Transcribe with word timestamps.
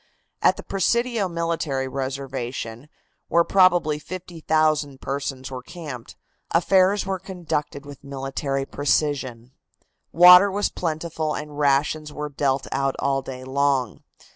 At 0.41 0.57
the 0.57 0.63
Presidio 0.63 1.29
military 1.29 1.87
reservation, 1.87 2.89
where 3.27 3.43
probably 3.43 3.99
50,000 3.99 4.99
persons 4.99 5.51
were 5.51 5.61
camped, 5.61 6.15
affairs 6.49 7.05
were 7.05 7.19
conducted 7.19 7.85
with 7.85 8.03
military 8.03 8.65
precision. 8.65 9.51
Water 10.11 10.49
was 10.49 10.69
plentiful 10.71 11.35
and 11.35 11.59
rations 11.59 12.11
were 12.11 12.29
dealt 12.29 12.65
out 12.71 12.95
all 12.97 13.21
day 13.21 13.43
long. 13.43 14.01